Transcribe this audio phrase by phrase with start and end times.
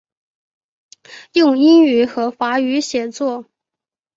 [1.33, 3.45] 用英语和法语写作。